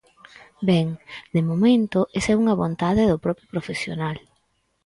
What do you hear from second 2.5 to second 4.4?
vontade do propio profesional.